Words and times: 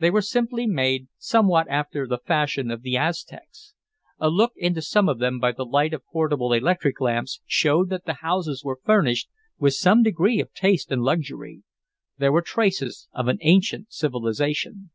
They 0.00 0.10
were 0.10 0.20
simply 0.20 0.66
made, 0.66 1.06
somewhat 1.16 1.68
after 1.70 2.04
the 2.04 2.18
fashion 2.18 2.72
of 2.72 2.82
the 2.82 2.96
Aztecs. 2.96 3.72
A 4.18 4.28
look 4.28 4.52
into 4.56 4.82
some 4.82 5.08
of 5.08 5.20
them 5.20 5.38
by 5.38 5.52
the 5.52 5.64
light 5.64 5.94
of 5.94 6.04
portable 6.06 6.52
electric 6.52 7.00
lamps 7.00 7.40
showed 7.46 7.88
that 7.90 8.04
the 8.04 8.14
houses 8.14 8.64
were 8.64 8.80
furnished 8.84 9.28
with 9.60 9.74
some 9.74 10.02
degree 10.02 10.40
of 10.40 10.52
taste 10.54 10.90
and 10.90 11.02
luxury. 11.04 11.62
There 12.18 12.32
were 12.32 12.42
traces 12.42 13.06
of 13.12 13.28
an 13.28 13.38
ancient 13.42 13.92
civilization. 13.92 14.90